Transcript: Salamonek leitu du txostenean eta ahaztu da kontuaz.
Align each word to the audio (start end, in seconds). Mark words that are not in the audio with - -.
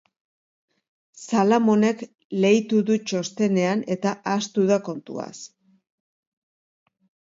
Salamonek 1.23 2.01
leitu 2.47 2.81
du 2.89 2.99
txostenean 3.05 3.87
eta 3.99 4.17
ahaztu 4.35 4.69
da 4.75 4.83
kontuaz. 4.93 5.33